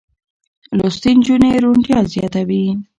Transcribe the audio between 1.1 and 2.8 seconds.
نجونې روڼتيا زياتوي.